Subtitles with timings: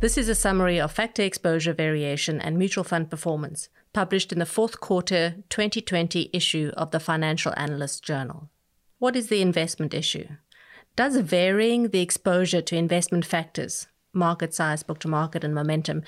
[0.00, 4.46] This is a summary of factor exposure variation and mutual fund performance, published in the
[4.46, 8.48] fourth quarter 2020 issue of the Financial Analyst Journal.
[8.98, 10.26] What is the investment issue?
[10.96, 16.02] Does varying the exposure to investment factors, market size, book to market, and momentum,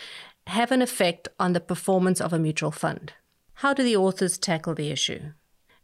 [0.47, 3.13] have an effect on the performance of a mutual fund?
[3.57, 5.33] How do the authors tackle the issue?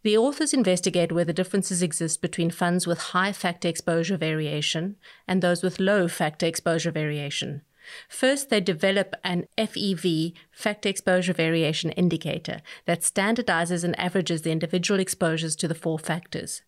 [0.02, 5.62] The authors investigate whether differences exist between funds with high factor exposure variation and those
[5.62, 7.60] with low factor exposure variation,
[8.08, 15.00] First, they develop an FEV, factor exposure variation indicator, that standardizes and averages the individual
[15.00, 16.62] exposures to the four factors.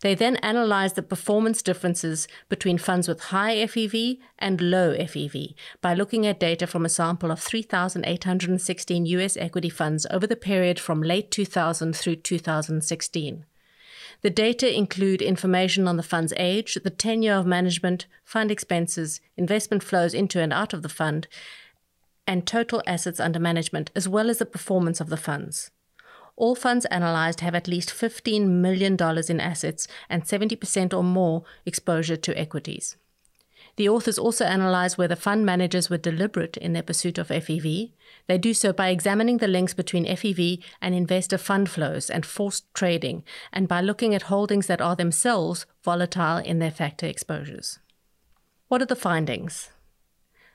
[0.00, 5.94] They then analyze the performance differences between funds with high FEV and low FEV by
[5.94, 11.02] looking at data from a sample of 3,816 US equity funds over the period from
[11.02, 13.44] late 2000 through 2016.
[14.22, 19.82] The data include information on the fund's age, the tenure of management, fund expenses, investment
[19.82, 21.28] flows into and out of the fund,
[22.26, 25.70] and total assets under management, as well as the performance of the funds.
[26.36, 28.96] All funds analyzed have at least $15 million
[29.28, 32.96] in assets and 70% or more exposure to equities.
[33.76, 37.90] The authors also analyze whether fund managers were deliberate in their pursuit of FEV.
[38.28, 42.72] They do so by examining the links between FEV and investor fund flows and forced
[42.72, 47.80] trading, and by looking at holdings that are themselves volatile in their factor exposures.
[48.68, 49.70] What are the findings?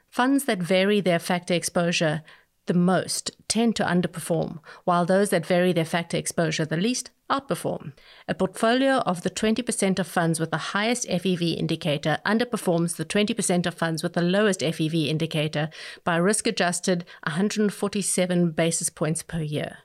[0.09, 2.23] Funds that vary their factor exposure
[2.65, 7.93] the most tend to underperform, while those that vary their factor exposure the least outperform.
[8.27, 13.65] A portfolio of the 20% of funds with the highest FEV indicator underperforms the 20%
[13.65, 15.69] of funds with the lowest FEV indicator
[16.03, 19.77] by risk adjusted 147 basis points per year,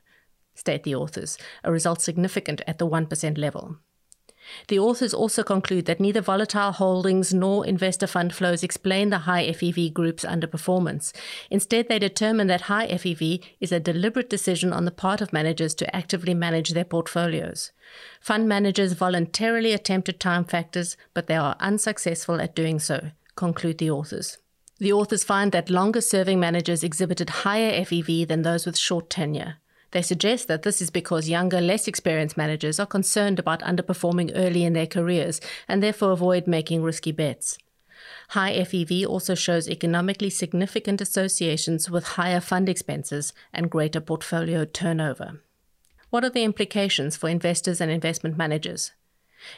[0.55, 3.79] state the authors, a result significant at the 1% level.
[4.69, 9.47] The authors also conclude that neither volatile holdings nor investor fund flows explain the high
[9.49, 11.13] FEV group's underperformance.
[11.51, 15.75] Instead, they determine that high FEV is a deliberate decision on the part of managers
[15.77, 17.73] to actively manage their portfolios.
[18.21, 23.91] Fund managers voluntarily attempted time factors, but they are unsuccessful at doing so, conclude the
[23.91, 24.39] authors.
[24.79, 29.57] The authors find that longer serving managers exhibited higher FEV than those with short tenure.
[29.95, 34.65] They suggest that this is because younger, less experienced managers are concerned about underperforming early
[34.65, 37.57] in their careers and therefore avoid making risky bets.
[38.31, 45.41] High FEV also shows economically significant associations with higher fund expenses and greater portfolio turnover.
[46.11, 48.91] What are the implications for investors and investment managers?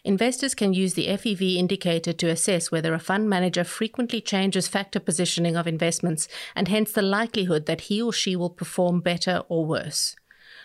[0.04, 5.00] Investors can use the FEV indicator to assess whether a fund manager frequently changes factor
[5.00, 9.64] positioning of investments and hence the likelihood that he or she will perform better or
[9.64, 10.14] worse.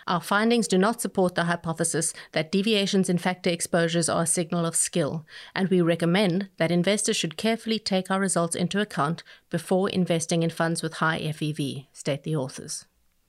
[0.07, 4.65] Our findings do not support the hypothesis that deviations in factor exposures are a signal
[4.65, 5.25] of skill,
[5.55, 10.49] and we recommend that investors should carefully take our results into account before investing in
[10.49, 12.85] funds with high FEV, state the authors.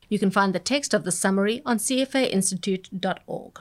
[0.09, 3.61] You can find the text of the summary on cfainstitute.org.